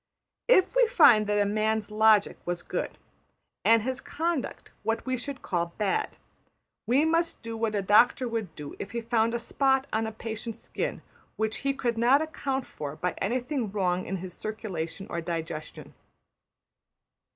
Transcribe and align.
If 0.47 0.75
we 0.75 0.87
find 0.87 1.27
that 1.27 1.39
a 1.39 1.45
man's 1.45 1.91
logic 1.91 2.39
was 2.43 2.63
good, 2.63 2.97
and 3.63 3.83
his 3.83 4.01
conduct 4.01 4.71
what 4.81 5.05
we 5.05 5.15
should 5.15 5.43
call 5.43 5.75
bad, 5.77 6.17
we 6.87 7.05
must 7.05 7.43
do 7.43 7.55
what 7.55 7.75
a 7.75 7.83
doctor 7.83 8.27
would 8.27 8.55
do 8.55 8.75
if 8.79 8.93
he 8.93 9.01
found 9.01 9.35
a 9.35 9.37
spot 9.37 9.85
on 9.93 10.07
a 10.07 10.11
patient's 10.11 10.57
skin 10.59 11.03
which 11.35 11.57
he 11.57 11.71
could 11.75 11.99
not 11.99 12.19
account 12.19 12.65
for 12.65 12.95
by 12.95 13.13
anything 13.21 13.71
wrong 13.71 14.07
in 14.07 14.15
his 14.17 14.33
circulation 14.33 15.05
or 15.07 15.21
digestion. 15.21 15.93